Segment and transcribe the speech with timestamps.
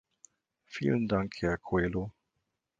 [0.65, 2.11] Vielen Dank, Herr Coelho.